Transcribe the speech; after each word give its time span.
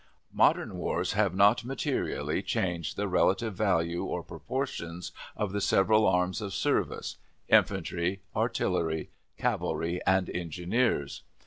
Modern 0.33 0.79
wars 0.79 1.13
have 1.13 1.35
not 1.35 1.63
materially 1.63 2.41
changed 2.41 2.97
the 2.97 3.07
relative 3.07 3.53
values 3.53 4.01
or 4.03 4.23
proportions 4.23 5.11
of 5.35 5.51
the 5.51 5.61
several 5.61 6.07
arms 6.07 6.41
of 6.41 6.55
service: 6.55 7.17
infantry, 7.49 8.21
artillery, 8.35 9.11
cavalry, 9.37 10.01
and 10.07 10.27
engineers. 10.31 11.21